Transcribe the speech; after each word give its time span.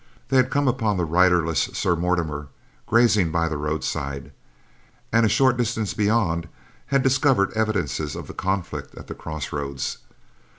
They 0.29 0.37
had 0.37 0.49
come 0.49 0.67
upon 0.67 0.97
the 0.97 1.05
riderless 1.05 1.59
Sir 1.73 1.95
Mortimer 1.95 2.47
grazing 2.87 3.31
by 3.31 3.47
the 3.47 3.55
roadside, 3.55 4.31
and 5.13 5.27
a 5.27 5.29
short 5.29 5.57
distance 5.57 5.93
beyond, 5.93 6.47
had 6.87 7.03
discovered 7.03 7.53
evidences 7.53 8.15
of 8.15 8.25
the 8.25 8.33
conflict 8.33 8.95
at 8.95 9.05
the 9.05 9.13
cross 9.13 9.53
roads. 9.53 9.99